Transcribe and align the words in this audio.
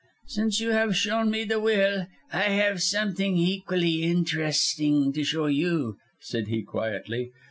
"Since 0.25 0.59
you 0.59 0.69
have 0.71 0.97
shown 0.97 1.29
me 1.29 1.43
the 1.43 1.59
will, 1.59 2.07
I 2.33 2.41
have 2.41 2.81
something 2.81 3.37
equally 3.37 4.01
interesting 4.01 5.13
to 5.13 5.23
show 5.23 5.45
you," 5.45 5.97
said 6.19 6.47
he, 6.47 6.63
quietly. 6.63 7.29